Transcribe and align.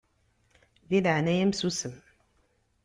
Di 0.89 0.99
leɛnaya-m 1.03 1.51
susem. 1.59 1.95